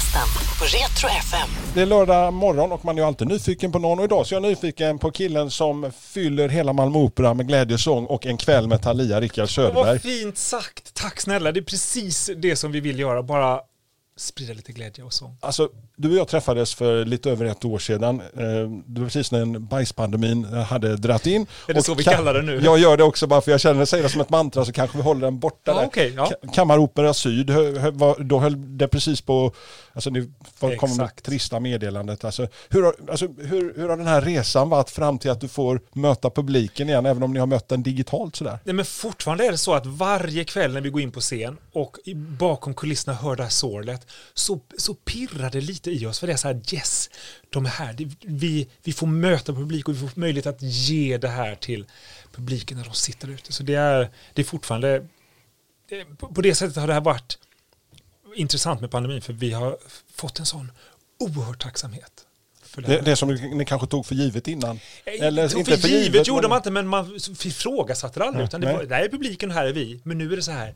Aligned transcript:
Lördagsgästen 0.00 0.56
på 0.58 0.64
Retro 0.64 1.08
FM. 1.18 1.48
Det 1.74 1.80
är 1.82 1.86
lördag 1.86 2.32
morgon 2.32 2.72
och 2.72 2.84
man 2.84 2.98
är 2.98 3.02
ju 3.02 3.06
alltid 3.06 3.28
nyfiken 3.28 3.72
på 3.72 3.78
någon 3.78 3.98
och 3.98 4.04
idag 4.04 4.26
så 4.26 4.34
är 4.34 4.36
jag 4.40 4.48
nyfiken 4.48 4.98
på 4.98 5.10
killen 5.10 5.50
som 5.50 5.92
fyller 6.00 6.48
hela 6.48 6.72
Malmö 6.72 6.98
Opera 6.98 7.34
med 7.34 7.48
glädjesång 7.48 8.06
och 8.06 8.26
en 8.26 8.36
kväll 8.36 8.66
med 8.68 8.82
Thalia, 8.82 9.20
Rickard 9.20 9.54
Söderberg. 9.54 9.84
Vad 9.84 10.00
fint 10.02 10.38
sagt, 10.38 10.94
tack 10.94 11.20
snälla. 11.20 11.52
Det 11.52 11.60
är 11.60 11.64
precis 11.64 12.30
det 12.36 12.56
som 12.56 12.72
vi 12.72 12.80
vill 12.80 12.98
göra, 12.98 13.22
bara 13.22 13.60
sprida 14.16 14.52
lite 14.52 14.72
glädje 14.72 15.04
och 15.04 15.12
sång. 15.12 15.36
Alltså, 15.40 15.68
du 15.96 16.10
och 16.10 16.16
jag 16.16 16.28
träffades 16.28 16.74
för 16.74 17.04
lite 17.04 17.30
över 17.30 17.44
ett 17.44 17.64
år 17.64 17.78
sedan. 17.78 18.20
Eh, 18.20 18.44
Det 18.86 19.00
var 19.00 19.04
precis 19.06 19.32
när 19.32 19.58
bajspandemin 19.58 20.44
hade 20.44 20.96
dratt 20.96 21.26
in. 21.26 21.46
Är 21.68 21.72
det 21.74 21.78
Och 21.80 21.84
så 21.84 21.94
vi 21.94 22.02
ka- 22.02 22.14
kallar 22.16 22.34
det 22.34 22.42
nu? 22.42 22.60
Jag 22.64 22.78
gör 22.78 22.96
det 22.96 23.04
också 23.04 23.26
bara 23.26 23.40
för 23.40 23.50
jag 23.50 23.60
känner, 23.60 23.84
säger 23.84 24.02
det 24.04 24.08
som 24.10 24.20
ett 24.20 24.30
mantra 24.30 24.64
så 24.64 24.72
kanske 24.72 24.96
vi 24.96 25.02
håller 25.02 25.20
den 25.20 25.38
borta 25.38 25.56
Ja, 25.64 25.74
där. 25.74 25.86
okej, 25.86 26.12
ja. 26.16 26.30
Ka- 26.42 26.52
Kammaropera 26.54 27.14
Syd, 27.14 27.46
då 28.18 28.38
höll 28.38 28.78
det 28.78 28.88
precis 28.88 29.20
på, 29.20 29.52
alltså 29.92 30.10
får- 30.54 30.76
kommer 30.76 30.94
Exakt. 30.94 31.24
trista 31.24 31.60
meddelandet. 31.60 32.24
Alltså, 32.24 32.48
hur, 32.68 32.82
har, 32.82 32.94
alltså, 33.10 33.26
hur, 33.38 33.74
hur 33.76 33.88
har 33.88 33.96
den 33.96 34.06
här 34.06 34.20
resan 34.22 34.68
varit 34.70 34.90
fram 34.90 35.18
till 35.18 35.30
att 35.30 35.40
du 35.40 35.48
får 35.48 35.80
möta 35.92 36.30
publiken 36.30 36.88
igen, 36.88 37.06
även 37.06 37.22
om 37.22 37.32
ni 37.32 37.38
har 37.38 37.46
mött 37.46 37.68
den 37.68 37.82
digitalt 37.82 38.36
sådär? 38.36 38.58
Nej, 38.64 38.74
men 38.74 38.84
fortfarande 38.84 39.46
är 39.46 39.50
det 39.52 39.58
så 39.58 39.74
att 39.74 39.86
varje 39.86 40.44
kväll 40.44 40.72
när 40.72 40.80
vi 40.80 40.90
går 40.90 41.00
in 41.00 41.12
på 41.12 41.20
scen 41.20 41.56
och 41.72 41.96
bakom 42.38 42.74
kulisserna 42.74 43.16
hör 43.16 43.36
det 43.36 43.42
här 43.42 43.50
sorlet 43.50 44.06
så, 44.34 44.60
så 44.78 44.94
pirrar 44.94 45.50
det 45.50 45.60
lite 45.60 45.90
i 45.90 46.06
oss. 46.06 46.18
För 46.20 46.26
det 46.26 46.32
är 46.32 46.36
så 46.36 46.48
här, 46.48 46.60
yes, 46.74 47.10
de 47.50 47.64
är 47.66 47.70
här. 47.70 47.92
Det- 47.92 48.10
Vi, 48.24 48.68
vi 48.82 48.92
får 48.92 49.06
möta 49.06 49.52
publik 49.52 49.88
och 49.88 49.94
vi 49.94 49.98
får 50.08 50.20
möjlighet 50.20 50.46
att 50.46 50.62
ge 50.62 51.18
det 51.18 51.28
här 51.28 51.54
till 51.54 51.86
publiken 52.34 52.76
när 52.78 52.84
de 52.84 52.94
sitter 52.94 53.28
ute. 53.30 53.52
Så 53.52 53.62
det 53.62 53.74
är, 53.74 54.10
det 54.34 54.42
är 54.42 54.46
fortfarande, 54.46 55.06
det- 55.88 56.04
på 56.34 56.40
det 56.42 56.54
sättet 56.54 56.76
har 56.76 56.86
det 56.86 56.92
här 56.94 57.00
varit 57.00 57.38
intressant 58.36 58.80
med 58.80 58.90
pandemin 58.90 59.22
för 59.22 59.32
vi 59.32 59.52
har 59.52 59.76
fått 60.14 60.38
en 60.38 60.46
sån 60.46 60.72
oerhörd 61.18 61.58
tacksamhet. 61.62 62.12
För 62.62 62.82
det 62.82 62.88
Det, 62.88 63.00
det 63.00 63.16
som 63.16 63.28
ni 63.28 63.64
kanske 63.64 63.86
tog 63.86 64.06
för 64.06 64.14
givet 64.14 64.48
innan? 64.48 64.80
Eller 65.04 65.48
Tog 65.48 65.58
inte 65.60 65.78
för 65.78 65.88
givet, 65.88 66.26
gjorde 66.26 66.40
men- 66.42 66.50
man 66.50 66.56
inte, 66.56 66.70
men 66.70 66.86
man 66.88 67.18
ifrågasatte 67.44 68.20
det 68.20 68.26
aldrig. 68.26 68.44
Utan 68.44 68.60
det 68.60 68.72
var, 68.72 68.82
där 68.84 69.00
är 69.00 69.08
publiken 69.08 69.50
och 69.50 69.54
här 69.56 69.66
är 69.66 69.72
vi. 69.72 70.00
Men 70.04 70.18
nu 70.18 70.32
är 70.32 70.36
det 70.36 70.42
så 70.42 70.50
här, 70.52 70.74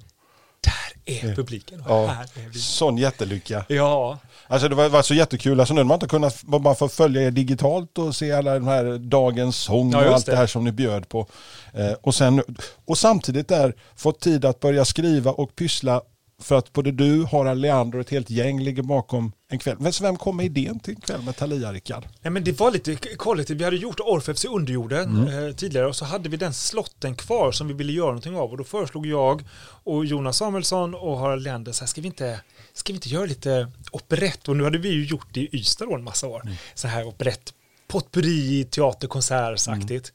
där 0.60 1.14
är 1.30 1.34
publiken 1.34 1.80
och 1.80 1.90
Ja, 1.90 2.06
här 2.06 2.24
är 2.44 2.48
vi. 2.48 2.58
sån 2.58 2.98
jättelycka. 2.98 3.64
Ja, 3.68 4.18
Alltså 4.46 4.68
det 4.68 4.74
var, 4.74 4.88
var 4.88 5.02
så 5.02 5.14
jättekul, 5.14 5.60
alltså 5.60 5.74
nu 5.74 5.80
har 5.80 5.84
man 5.84 5.94
inte 5.96 6.06
kunnat 6.06 6.42
bara 6.42 6.74
få 6.74 6.88
följa 6.88 7.22
er 7.22 7.30
digitalt 7.30 7.98
och 7.98 8.16
se 8.16 8.32
alla 8.32 8.54
de 8.54 8.66
här 8.66 8.98
dagens 8.98 9.56
sång 9.56 9.92
Ja, 9.92 9.98
och 10.08 10.14
allt 10.14 10.26
det. 10.26 10.32
det. 10.32 10.36
här 10.38 10.46
som 10.46 10.64
ni 10.64 10.72
bjöd 10.72 11.08
på. 11.08 11.26
Eh, 11.72 11.92
och, 11.92 12.14
sen, 12.14 12.42
och 12.84 12.98
samtidigt 12.98 13.48
där 13.48 13.74
fått 13.96 14.20
tid 14.20 14.44
att 14.44 14.60
börja 14.60 14.84
skriva 14.84 15.30
och 15.30 15.56
pyssla 15.56 16.02
för 16.38 16.58
att 16.58 16.72
både 16.72 16.92
du, 16.92 17.24
Harald 17.24 17.60
Leander 17.60 17.98
och 17.98 18.04
ett 18.04 18.10
helt 18.10 18.30
gäng 18.30 18.60
ligger 18.60 18.82
bakom 18.82 19.32
en 19.50 19.58
kväll. 19.58 19.76
Men 19.80 19.92
så 19.92 20.04
vem 20.04 20.16
kom 20.16 20.36
med 20.36 20.46
idén 20.46 20.80
till 20.80 20.94
en 20.94 21.00
kväll 21.00 21.22
med 21.22 21.36
Thalia, 21.36 21.72
Rickard? 21.72 22.04
Nej, 22.22 22.30
men 22.30 22.44
det 22.44 22.60
var 22.60 22.70
lite 22.70 22.96
kollektivt. 22.96 23.60
Vi 23.60 23.64
hade 23.64 23.76
gjort 23.76 24.00
Orfeus 24.00 24.44
i 24.44 24.48
underjorden 24.48 25.16
Mm. 25.28 25.48
eh, 25.48 25.54
tidigare 25.54 25.86
och 25.86 25.96
så 25.96 26.04
hade 26.04 26.28
vi 26.28 26.36
den 26.36 26.54
slotten 26.54 27.16
kvar 27.16 27.52
som 27.52 27.68
vi 27.68 27.74
ville 27.74 27.92
göra 27.92 28.06
någonting 28.06 28.36
av. 28.36 28.50
Och 28.50 28.56
då 28.56 28.64
föreslog 28.64 29.06
jag 29.06 29.44
och 29.84 30.04
Jonas 30.04 30.36
Samuelsson 30.36 30.94
och 30.94 31.18
Harald 31.18 31.42
Leander, 31.42 31.72
så 31.72 31.80
här, 31.84 31.86
ska, 31.86 32.00
vi 32.00 32.06
inte, 32.06 32.40
ska 32.72 32.92
vi 32.92 32.96
inte 32.96 33.08
göra 33.08 33.24
lite 33.26 33.70
operett? 33.92 34.48
Och 34.48 34.56
nu 34.56 34.64
hade 34.64 34.78
vi 34.78 34.88
ju 34.88 35.04
gjort 35.04 35.26
det 35.32 35.40
i 35.40 35.48
Ystad 35.52 35.86
då 35.86 35.94
en 35.94 36.04
massa 36.04 36.26
år. 36.26 36.40
Mm. 36.44 36.54
Så 36.74 36.88
här 36.88 37.04
operett, 37.06 37.54
potpurri, 37.88 38.64
teater, 38.64 39.08
konsertsaktigt. 39.08 40.12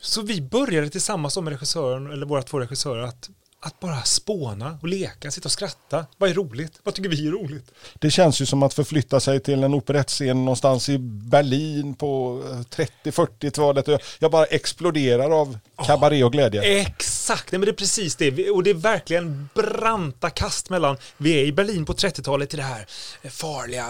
Så 0.00 0.22
vi 0.22 0.40
började 0.42 0.88
tillsammans 0.90 1.36
med 1.36 1.48
regissören, 1.52 2.12
eller 2.12 2.26
våra 2.26 2.42
två 2.42 2.60
regissörer, 2.60 3.02
att, 3.02 3.30
att 3.66 3.80
bara 3.80 4.02
spåna 4.02 4.78
och 4.82 4.88
leka, 4.88 5.30
sitta 5.30 5.46
och 5.48 5.52
skratta. 5.52 6.06
Vad 6.18 6.30
är 6.30 6.34
roligt? 6.34 6.80
Vad 6.82 6.94
tycker 6.94 7.08
vi 7.08 7.26
är 7.26 7.30
roligt? 7.32 7.64
Det 7.94 8.10
känns 8.10 8.40
ju 8.40 8.46
som 8.46 8.62
att 8.62 8.74
förflytta 8.74 9.20
sig 9.20 9.40
till 9.40 9.64
en 9.64 9.74
operettscen 9.74 10.44
någonstans 10.44 10.88
i 10.88 10.98
Berlin 10.98 11.94
på 11.94 12.42
eh, 12.50 12.84
30-40-talet. 13.04 13.86
Jag- 13.88 14.00
Jag 14.18 14.30
bara 14.30 14.44
exploderar 14.44 15.30
av 15.40 15.58
kabaré 15.86 16.24
och 16.24 16.32
glädje. 16.32 16.62
Exakt, 16.80 17.52
nej, 17.52 17.58
men 17.58 17.66
det 17.66 17.70
är 17.70 17.76
precis 17.76 18.16
det. 18.16 18.50
Och 18.50 18.62
det 18.62 18.70
är 18.70 18.74
verkligen 18.74 19.48
branta 19.54 20.30
kast 20.30 20.70
mellan, 20.70 20.96
vi 21.16 21.40
är 21.40 21.44
i 21.44 21.52
Berlin 21.52 21.84
på 21.86 21.92
30-talet 21.92 22.50
till 22.50 22.58
det 22.58 22.62
här 22.64 22.86
farliga, 23.30 23.88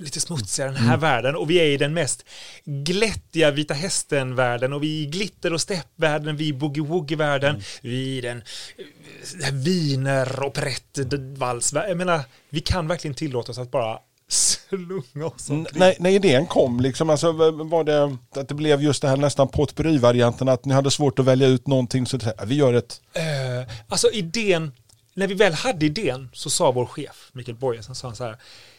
lite 0.00 0.20
smutsiga, 0.20 0.66
den 0.66 0.76
här 0.76 0.96
världen. 0.96 1.36
Och 1.36 1.50
vi 1.50 1.56
är 1.60 1.64
i 1.64 1.76
den 1.76 1.94
mest 1.94 2.24
glättiga 2.64 3.50
Vita 3.50 3.74
Hästen-världen. 3.74 4.72
Och 4.72 4.82
vi 4.82 4.98
är 4.98 5.02
i 5.02 5.06
glitter 5.06 5.52
och 5.52 5.60
steppvärlden, 5.60 6.36
vi 6.36 6.44
är 6.44 6.48
i 6.48 6.52
boogie-woogie-världen, 6.58 7.62
vi 7.82 8.12
är 8.14 8.18
i 8.18 8.20
den, 8.20 8.36
här 8.36 8.84
viner, 9.52 10.42
operett, 10.44 10.98
vals. 11.36 11.72
Jag 11.72 11.96
menar, 11.96 12.20
vi 12.50 12.60
kan 12.60 12.88
verkligen 12.88 13.14
tillåta 13.14 13.52
oss 13.52 13.58
att 13.58 13.70
bara 13.70 13.98
slunga 14.28 15.26
oss. 15.26 15.50
När, 15.50 15.94
när 16.00 16.10
idén 16.10 16.46
kom, 16.46 16.80
liksom, 16.80 17.10
alltså, 17.10 17.32
var 17.52 17.84
det 17.84 18.16
att 18.40 18.48
det 18.48 18.54
blev 18.54 18.82
just 18.82 19.02
det 19.02 19.08
här 19.08 19.16
nästan 19.16 19.48
potpurri-varianten, 19.48 20.48
att 20.48 20.64
ni 20.64 20.74
hade 20.74 20.90
svårt 20.90 21.18
att 21.18 21.24
välja 21.24 21.46
ut 21.46 21.66
någonting, 21.66 22.06
så 22.06 22.16
det, 22.16 22.34
vi 22.46 22.54
gör 22.54 22.74
ett... 22.74 23.00
Eh, 23.12 23.74
alltså 23.88 24.10
idén, 24.10 24.72
när 25.14 25.26
vi 25.26 25.34
väl 25.34 25.52
hade 25.52 25.86
idén 25.86 26.28
så 26.32 26.50
sa 26.50 26.70
vår 26.70 26.86
chef, 26.86 27.30
Mikael 27.32 27.56
Boyesen, 27.56 27.94
sa 27.94 28.08
han 28.08 28.16
så 28.16 28.24
här, 28.24 28.36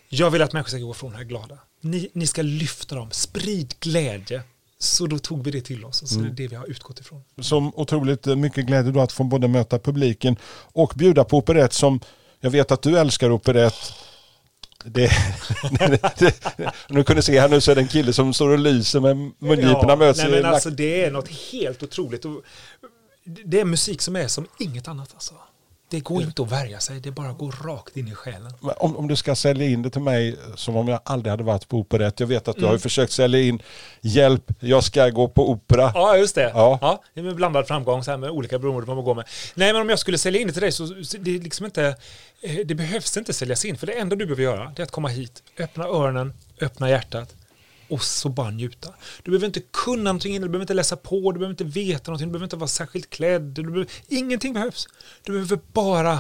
jag 0.10 0.32
vill 0.32 0.42
att 0.42 0.54
människor 0.54 0.70
ska 0.70 0.80
gå 0.80 0.94
från 0.94 1.16
här 1.16 1.24
glada. 1.24 1.58
Ni, 1.82 2.10
ni 2.14 2.28
ska 2.28 2.42
lyfta 2.42 2.96
dem, 2.96 3.12
sprid 3.12 3.76
glädje. 3.80 4.44
Så 4.86 5.08
då 5.08 5.20
tog 5.20 5.44
vi 5.44 5.52
det 5.52 5.62
till 5.62 5.86
oss 5.86 6.02
och 6.02 6.10
så 6.10 6.20
det 6.20 6.28
är 6.28 6.32
det 6.32 6.48
vi 6.48 6.56
har 6.56 6.66
utgått 6.66 7.00
ifrån. 7.00 7.22
Som 7.42 7.76
otroligt 7.76 8.26
mycket 8.26 8.66
glädje 8.66 8.92
då 8.92 9.02
att 9.02 9.12
få 9.12 9.24
både 9.24 9.48
möta 9.48 9.80
publiken 9.80 10.36
och 10.74 10.94
bjuda 10.96 11.24
på 11.24 11.38
operett 11.38 11.74
som 11.74 12.00
jag 12.40 12.52
vet 12.52 12.72
att 12.72 12.82
du 12.82 13.00
älskar 13.00 13.32
operett. 13.32 13.94
Det, 14.86 15.12
det, 16.18 16.72
nu 16.90 17.04
kunde 17.04 17.22
se 17.22 17.40
här 17.40 17.50
nu 17.50 17.62
så 17.62 17.72
är 17.72 17.76
det 17.76 17.82
en 17.82 17.88
kille 17.88 18.14
som 18.14 18.34
står 18.34 18.50
och 18.50 18.60
lyser 18.60 19.00
med 19.00 19.18
mungiporna 19.40 19.96
möts 19.96 20.20
nej, 20.20 20.32
men 20.32 20.46
alltså 20.46 20.70
det 20.70 21.06
är 21.06 21.12
något 21.12 21.30
helt 21.30 21.84
otroligt. 21.84 22.26
Och 22.26 22.42
det 23.46 23.60
är 23.60 23.66
musik 23.66 24.02
som 24.02 24.16
är 24.16 24.28
som 24.28 24.48
inget 24.60 24.88
annat 24.88 25.14
alltså. 25.14 25.34
Det 25.90 26.00
går 26.00 26.24
inte 26.24 26.42
att 26.42 26.52
värja 26.52 26.80
sig, 26.80 27.00
det 27.00 27.12
bara 27.12 27.34
går 27.34 27.52
rakt 27.64 27.98
in 27.98 28.08
i 28.08 28.16
själen. 28.16 28.52
om, 28.62 28.98
om 28.98 29.08
du 29.08 29.16
ska 29.16 29.36
sälja 29.36 29.66
in 29.68 29.82
det 29.82 29.90
till 29.90 30.02
mig 30.02 30.36
som 30.56 30.76
om 30.76 30.88
jag 30.88 31.00
aldrig 31.06 31.32
hade 31.32 31.44
varit 31.44 31.68
på 31.68 31.78
operett. 31.78 32.20
Jag 32.20 32.28
vet 32.28 32.48
att 32.48 32.56
du 32.56 32.62
Mm. 32.62 32.72
har 32.72 32.78
försökt 32.78 33.12
sälja 33.12 33.40
in 33.42 33.62
hjälp, 34.02 34.44
jag 34.60 34.84
ska 34.84 35.10
gå 35.10 35.28
på 35.28 35.50
opera. 35.50 35.92
Ja, 35.94 36.18
just 36.18 36.36
det. 36.36 36.52
Ja. 36.54 36.80
Ja. 36.82 37.04
det 37.14 37.20
är 37.20 37.24
med 37.24 37.36
blandad 37.36 37.68
framgång 37.68 38.04
så 38.04 38.12
här 38.12 38.18
med 38.18 38.30
olika 38.30 38.60
beroende 38.60 38.82
på 38.82 38.88
vad 38.88 38.96
man 38.98 39.06
går 39.06 39.16
med. 39.16 39.26
Nej, 39.56 39.74
men 39.74 39.82
om 39.82 39.90
jag 39.90 40.00
skulle 40.00 40.18
sälja 40.18 40.42
in 40.42 40.48
det 40.48 40.54
till 40.54 40.62
dig 40.62 40.72
så 40.72 40.86
det 41.20 41.36
är 41.36 41.40
liksom 41.40 41.66
inte, 41.66 41.96
eh, 42.42 42.56
det 42.66 42.76
behövs 42.76 43.18
inte 43.18 43.34
säljas 43.34 43.66
in. 43.66 43.78
För 43.78 43.88
det 43.88 43.94
enda 43.94 44.16
du 44.16 44.26
behöver 44.26 44.44
göra 44.44 44.72
det 44.76 44.82
är 44.82 44.84
att 44.84 44.92
komma 44.92 45.08
hit, 45.08 45.44
öppna 45.60 45.84
öronen, 45.86 46.34
öppna 46.62 46.90
hjärtat 46.90 47.34
och 47.90 48.04
så 48.04 48.30
bara 48.30 48.52
njuta. 48.52 48.94
Du 49.24 49.32
behöver 49.32 49.48
inte 49.48 49.62
kunna 49.74 50.04
någonting, 50.04 50.34
du 50.34 50.40
behöver 50.40 50.62
inte 50.62 50.74
läsa 50.74 50.96
på, 50.96 51.32
du 51.32 51.40
behöver 51.40 51.54
inte 51.54 51.64
veta 51.64 52.12
någonting, 52.12 52.28
du 52.28 52.32
behöver 52.32 52.46
inte 52.46 52.56
vara 52.56 52.68
särskilt 52.68 53.10
klädd. 53.10 53.42
Du 53.42 53.64
behöver, 53.64 53.88
ingenting 54.08 54.54
behövs. 54.54 54.88
Du 55.24 55.32
behöver 55.32 55.60
bara 55.74 56.20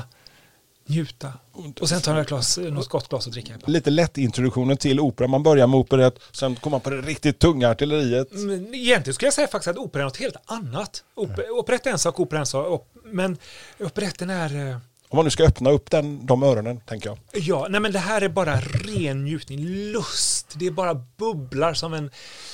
njuta. 0.88 1.34
Och 1.81 1.90
sen 1.90 2.02
ta 2.02 2.12
några 2.12 2.24
glas, 2.24 2.58
något 2.58 2.90
gott 2.90 3.09
glas 3.09 3.28
att 3.28 3.34
dricka. 3.34 3.54
Lite 3.66 3.90
lätt 3.90 4.18
introduktionen 4.18 4.78
till 4.78 5.00
opera. 5.00 5.28
Man 5.28 5.44
börjar 5.44 5.68
med 5.68 5.80
operett, 5.80 6.20
sen 6.31 6.56
kommer 6.56 6.72
man 6.72 6.81
på 6.81 6.90
det 6.90 7.02
riktigt 7.02 7.40
tunga 7.40 7.70
artilleriet. 7.70 8.28
Men 8.31 8.75
egentligen 8.75 9.14
skulle 9.14 9.28
jag 9.28 9.34
säga 9.34 9.48
faktiskt 9.48 9.68
att 9.68 9.78
opera 9.78 10.02
är 10.02 10.06
något 10.06 10.18
helt 10.18 10.36
annat. 10.46 11.04
Oper, 11.16 11.50
operett 11.50 11.86
är 11.86 11.92
en 11.92 12.00
sak, 12.00 12.19
opera 12.19 12.38
är 12.38 12.42
en 12.42 12.45
sak. 12.45 12.92
Men 13.06 13.38
operetten 13.80 14.30
är... 14.30 14.80
eh, 15.15 15.15
Om 15.15 15.15
man 15.15 15.25
nu 15.25 15.31
ska 15.31 15.44
öppna 15.44 15.71
upp 15.71 15.91
den, 15.91 16.25
de 16.25 16.44
öronen, 16.44 16.79
tänker 16.79 17.09
jag. 17.09 17.17
Ja, 17.33 17.67
nej 17.69 17.81
men 17.81 17.91
det 17.91 18.00
här 18.00 18.21
är 18.21 18.29
bara 18.29 18.56
ren 18.59 19.23
njutning, 19.23 19.59
lust. 19.65 20.53
Det 20.56 20.65
är 20.67 20.71
bara 20.71 20.94
bubblar 21.17 21.73
som 21.73 21.94
en, 21.94 22.12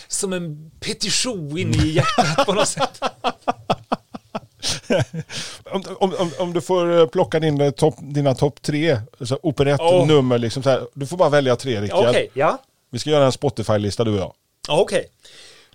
som 0.08 0.34
en 0.34 0.72
petition 0.80 1.58
in 1.58 1.74
i 1.76 1.88
hjärtat 1.88 2.46
på 2.46 2.54
något 2.54 2.68
sätt. 2.68 3.02
Om, 5.72 5.84
om, 6.00 6.32
om, 6.40 6.54
du 6.54 6.62
får 6.62 7.00
eh, 7.00 7.08
plocka 7.08 7.40
din, 7.40 7.62
eh, 7.62 7.72
topp- 7.72 8.00
dina 8.02 8.36
topp 8.36 8.62
tre 8.62 9.00
alltså 9.20 9.40
operettnummer, 9.44 10.38
liksom 10.38 10.64
så 10.64 10.70
här, 10.70 10.88
du 10.94 11.08
får 11.08 11.18
bara 11.18 11.30
välja 11.30 11.56
tre, 11.56 11.82
Rickard. 11.82 12.10
Okej, 12.10 12.30
ja. 12.34 12.58
Vi 12.90 13.00
ska 13.00 13.10
göra 13.10 13.26
en 13.26 13.32
Spotify-lista, 13.32 14.04
du 14.04 14.12
och 14.12 14.20
jag. 14.20 14.34
Okej. 14.70 15.08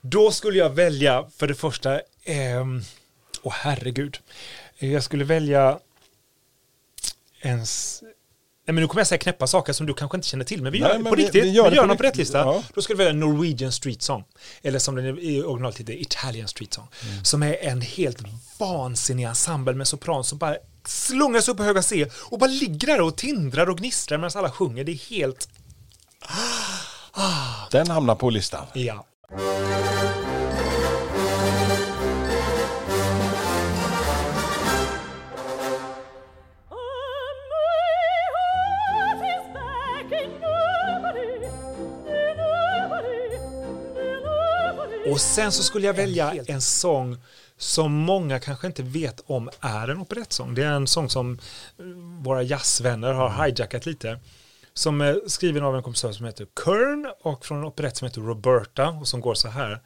Då 0.01 0.31
skulle 0.31 0.59
jag 0.59 0.71
välja 0.71 1.25
för 1.37 1.47
det 1.47 1.55
första, 1.55 2.01
ehm, 2.25 2.83
åh 3.43 3.53
herregud. 3.57 4.19
Jag 4.79 5.03
skulle 5.03 5.25
välja 5.25 5.79
en, 7.41 7.61
s- 7.61 8.03
Nej, 8.69 8.75
men 8.75 8.83
nu 8.83 8.89
kommer 8.89 9.01
jag 9.01 9.07
säga 9.07 9.19
knäppa 9.19 9.47
saker 9.47 9.73
som 9.73 9.87
du 9.87 9.95
kanske 9.95 10.17
inte 10.17 10.29
känner 10.29 10.45
till, 10.45 10.63
men 10.63 10.73
vi 10.73 10.81
Nej, 10.81 10.89
gör 10.89 10.99
men 10.99 11.11
på 11.11 11.17
vi- 11.17 11.23
riktigt. 11.23 11.45
vi 11.45 11.49
Vi 11.49 11.55
gör 11.55 11.65
gör, 11.65 11.71
det 11.71 11.77
på 11.77 11.83
riktigt. 11.83 12.01
operettlista. 12.01 12.39
Ja. 12.39 12.63
Då 12.75 12.83
ska 12.83 12.93
du 12.93 12.97
välja 12.99 13.13
Norwegian 13.13 13.73
Street 13.73 14.03
Song, 14.03 14.25
eller 14.63 14.79
som 14.79 14.95
den 14.95 15.19
i 15.19 15.43
originalet 15.43 15.79
heter, 15.81 15.93
Italian 16.01 16.49
Street 16.49 16.75
Song, 16.75 16.89
Mm. 17.11 17.25
som 17.25 17.43
är 17.43 17.55
en 17.65 17.81
helt 17.81 18.19
vansinnig 18.59 19.25
ensemble 19.25 19.75
med 19.75 19.89
sopran 19.89 20.25
som 20.25 20.39
bara 20.39 20.57
slungas 20.87 21.49
upp 21.49 21.57
på 21.57 21.63
höga 21.63 21.83
C 21.83 22.07
och 22.15 22.39
bara 22.39 22.51
ligger 22.51 22.87
där 22.87 23.01
och 23.01 23.17
tindrar 23.17 23.71
och 23.71 23.79
gnistrar 23.79 24.19
medan 24.19 24.31
alla 24.35 24.51
sjunger. 24.51 24.85
Det 24.85 24.93
är 24.93 25.11
helt... 25.11 25.49
Den 27.71 27.91
hamnar 27.91 28.15
på 28.15 28.31
listan. 28.31 28.67
Ja. 28.75 29.07
Och 45.17 45.21
sen 45.21 45.53
så 45.53 45.63
skulle 45.63 45.87
jag 45.87 45.95
välja 45.95 46.35
en 46.47 46.61
sång 46.61 47.17
som 47.59 47.93
många 47.93 48.41
kanske 48.41 48.67
inte 48.67 48.83
vet 48.83 49.21
om 49.27 49.51
är 49.61 49.89
en 49.89 49.99
operettsång. 50.01 50.55
Det 50.55 50.63
är 50.63 50.71
en 50.73 50.87
sång 50.87 51.11
som 51.11 51.39
eh, 51.79 51.85
våra 52.23 52.43
jazzvänner 52.43 53.13
har 53.13 53.45
hijackat 53.45 53.87
lite. 53.87 54.19
Som 54.75 55.01
är 55.01 55.21
skriven 55.27 55.65
av 55.65 55.77
en 55.77 55.83
kompositör 55.83 56.13
som 56.13 56.27
heter 56.27 56.47
Kern 56.65 57.13
och 57.23 57.47
från 57.47 57.59
en 57.59 57.65
operett 57.65 57.97
som 57.97 58.07
heter 58.09 58.21
Roberta 58.21 58.89
och 58.89 59.09
som 59.09 59.21
går 59.21 59.35
så 59.35 59.49
här. 59.49 59.81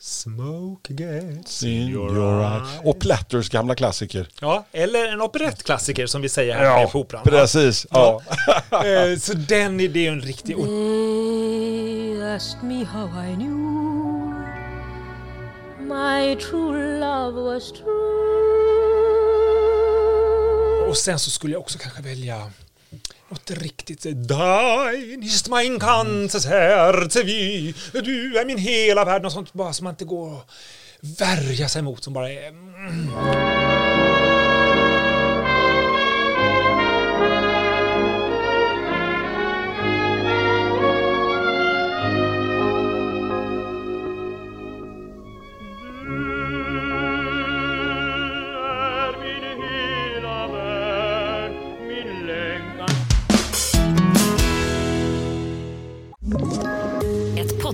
Smoke 0.00 0.92
gets 0.94 1.62
In 1.62 1.88
your 1.88 2.40
eye. 2.42 2.62
Och 2.84 3.00
Platters 3.00 3.50
gamla 3.50 3.74
klassiker. 3.74 4.28
Ja, 4.40 4.64
eller 4.72 5.12
en 5.12 5.20
operettklassiker 5.20 6.06
som 6.06 6.22
vi 6.22 6.28
säger 6.28 6.54
här 6.54 6.64
ja, 6.64 6.88
på 6.92 7.00
Operan. 7.00 7.22
precis. 7.24 7.86
Ja. 7.90 8.22
Eh, 8.70 9.18
Så 9.18 9.32
den 9.34 9.80
är, 9.80 9.88
det 9.88 10.06
är 10.06 10.12
en 10.12 10.20
riktig... 10.20 10.58
och- 10.58 10.66
They 10.66 12.22
asked 12.22 12.62
me 12.62 12.84
how 12.84 13.06
I 13.06 13.34
knew 13.34 13.83
my 15.84 16.36
true 16.36 16.98
love 16.98 17.40
was 17.40 17.72
true. 17.72 18.14
Och 20.88 20.96
sen 20.96 21.18
så 21.18 21.30
skulle 21.30 21.52
jag 21.52 21.60
också 21.60 21.78
kanske 21.78 22.02
välja 22.02 22.50
något 23.28 23.50
riktigt 23.50 24.02
Dein 24.28 25.22
ist 25.22 25.48
mein 25.48 25.78
ganzes 25.78 26.46
Herz 26.46 27.16
wie 27.16 27.74
Du 27.92 28.38
är 28.38 28.44
min 28.44 28.58
hela 28.58 29.04
värld, 29.04 29.22
något 29.22 29.32
sånt 29.32 29.52
bara 29.52 29.72
som 29.72 29.84
man 29.84 29.92
inte 29.92 30.04
går 30.04 30.36
att 30.36 30.46
värja 31.20 31.68
sig 31.68 31.82
mot 31.82 32.04
som 32.04 32.12
bara 32.12 32.30
är 32.30 32.48
mm. 32.48 33.53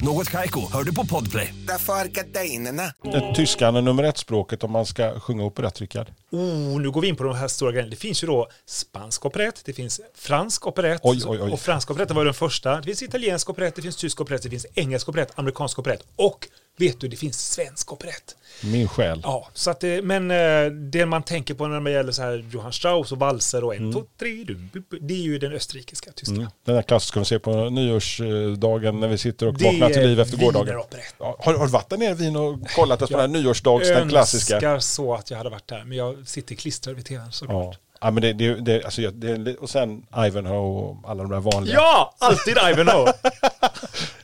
Något 0.00 0.30
Kaiko, 0.30 0.72
hör 0.72 0.84
du 0.84 0.94
på 0.94 1.06
Podplay. 1.06 1.54
Därför 1.66 1.92
är 1.92 2.04
gardinerna. 2.04 2.92
Tyskan 3.34 3.76
är 3.76 3.82
nummer 3.82 4.02
ett 4.02 4.18
språket 4.18 4.64
om 4.64 4.70
man 4.70 4.86
ska 4.86 5.20
sjunga 5.20 5.44
operett, 5.44 5.80
Rickard. 5.80 6.06
Oh, 6.32 6.80
nu 6.80 6.90
går 6.90 7.00
vi 7.00 7.08
in 7.08 7.16
på 7.16 7.24
de 7.24 7.34
här 7.34 7.48
stora 7.48 7.72
grejerna. 7.72 7.90
Det 7.90 7.96
finns 7.96 8.22
ju 8.22 8.26
då 8.26 8.48
spansk 8.66 9.26
operett, 9.26 9.62
det 9.64 9.72
finns 9.72 10.00
fransk 10.14 10.66
operett. 10.66 11.00
Oj, 11.02 11.22
oj, 11.26 11.38
oj. 11.42 11.52
Och 11.52 11.60
fransk 11.60 11.90
operett 11.90 12.10
var 12.10 12.20
ju 12.20 12.24
den 12.24 12.34
första. 12.34 12.76
Det 12.76 12.82
finns 12.82 13.02
italiensk 13.02 13.50
operett, 13.50 13.74
det 13.74 13.82
finns 13.82 13.96
tysk 13.96 14.20
operett, 14.20 14.42
det 14.42 14.50
finns 14.50 14.66
engelsk 14.74 15.08
operett, 15.08 15.38
amerikansk 15.38 15.78
operett 15.78 16.02
och 16.16 16.48
vet 16.76 17.00
du, 17.00 17.08
det 17.08 17.16
finns 17.16 17.52
svensk 17.52 17.92
operett. 17.92 18.36
Min 18.62 18.88
själ. 18.88 19.20
Ja, 19.24 19.48
så 19.54 19.70
att 19.70 19.80
det, 19.80 20.02
men 20.02 20.30
eh, 20.30 20.66
det 20.72 21.06
man 21.06 21.22
tänker 21.22 21.54
på 21.54 21.66
när 21.66 21.80
det 21.80 21.90
gäller 21.90 22.12
så 22.12 22.22
här 22.22 22.44
Johann 22.52 22.72
Strauss 22.72 23.12
och 23.12 23.18
valser 23.18 23.64
och 23.64 23.74
en, 23.74 23.80
Mm. 23.80 23.92
två, 23.92 24.02
tre, 24.18 24.44
du, 24.44 24.58
det 25.00 25.14
är 25.14 25.18
ju 25.18 25.38
den 25.38 25.52
österrikiska, 25.52 26.12
tyska. 26.12 26.50
Den 26.64 26.74
här 26.74 26.82
klassiska 26.82 27.18
vi 27.20 27.24
ser 27.26 27.38
på 27.38 27.70
nyårsdagen 27.70 29.00
när 29.00 29.08
vi 29.08 29.18
sitter 29.18 29.46
och 29.46 29.58
Det 29.58 29.64
vaknar 29.64 29.90
till 29.90 30.02
liv 30.02 30.20
efter 30.20 30.36
gårdagen. 30.36 30.80
Ja, 31.18 31.36
har, 31.38 31.54
har 31.54 31.66
du 31.66 31.72
varit 31.72 31.88
där 31.90 31.96
nere 31.96 32.10
i 32.10 32.14
Wien 32.14 32.36
och 32.36 32.68
kollat 32.70 32.98
på 32.98 33.06
den 33.06 33.20
här 33.20 33.28
nyårsdags, 33.28 33.88
den 33.88 34.08
klassiska? 34.08 34.54
önskar 34.54 34.78
så 34.78 35.14
att 35.14 35.30
jag 35.30 35.38
hade 35.38 35.50
varit 35.50 35.68
där, 35.68 35.84
men 35.84 35.98
jag 35.98 36.28
sitter 36.28 36.54
klistrad 36.54 36.96
vid 36.96 37.04
tvn 37.06 37.32
såklart. 37.32 37.74
Ja. 37.74 37.80
Ja, 38.00 38.10
men 38.10 38.22
det, 38.22 38.32
det, 38.32 38.54
det, 38.60 38.84
alltså, 38.84 39.02
jag- 39.02 39.14
det, 39.14 39.56
och 39.56 39.70
sen 39.70 40.06
Ivanhoe 40.26 40.56
och 40.84 41.10
alla 41.10 41.22
de 41.22 41.32
där 41.32 41.40
vanliga. 41.40 41.74
Ja, 41.74 42.14
alltid 42.18 42.56
Ivanhoe! 42.72 43.12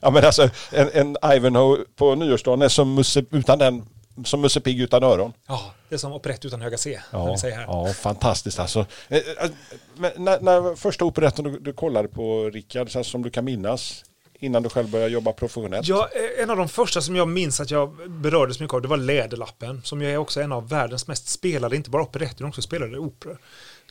Ja, 0.00 0.10
men 0.10 0.24
alltså, 0.24 0.50
en, 0.70 0.90
en 0.92 1.16
Ivanhoe 1.36 1.78
på 1.96 2.14
nyårsdagen 2.14 2.62
är 2.62 2.68
som 2.68 2.94
Musse, 2.94 3.24
utan 3.30 3.58
den, 3.58 3.86
som 4.24 4.40
Musse 4.40 4.60
Pigg 4.60 4.80
utan 4.80 5.02
öron. 5.02 5.32
ja, 5.48 5.72
det 5.88 5.94
är 5.94 5.98
som 5.98 6.12
operett 6.12 6.44
utan 6.44 6.60
höga 6.60 6.78
C, 6.78 7.00
Ja, 7.10 7.36
ja 7.42 7.86
fantastiskt 7.94 8.58
alltså. 8.58 8.86
Eh, 9.08 9.18
eh, 9.18 9.50
Men 9.96 10.12
när, 10.16 10.40
när 10.40 10.76
första 10.76 11.04
operetten 11.04 11.44
du, 11.44 11.58
du 11.58 11.72
kollade 11.72 12.08
på 12.08 12.50
Rickard, 12.50 12.90
så 12.90 13.04
som 13.04 13.22
du 13.22 13.30
kan 13.30 13.44
minnas, 13.44 14.04
innan 14.40 14.62
du 14.62 14.68
själv 14.68 14.90
började 14.90 15.12
jobba 15.12 15.32
professionellt? 15.32 15.88
Ja, 15.88 16.08
eh, 16.14 16.42
en 16.42 16.50
av 16.50 16.56
de 16.56 16.68
första 16.68 17.00
som 17.00 17.16
jag 17.16 17.28
minns 17.28 17.60
att 17.60 17.70
jag 17.70 18.10
berörde 18.10 18.54
så 18.54 18.62
mycket 18.62 18.74
av, 18.74 18.82
det 18.82 18.88
var 18.88 18.96
Läderlappen, 18.96 19.80
som 19.84 20.02
ju 20.02 20.10
är 20.12 20.16
också 20.16 20.40
en 20.40 20.52
av 20.52 20.68
världens 20.68 21.06
mest 21.06 21.28
spelade, 21.28 21.76
inte 21.76 21.90
bara 21.90 22.02
operetter, 22.02 22.34
utan 22.34 22.48
också 22.48 22.62
spelade 22.62 22.98
operor. 22.98 23.38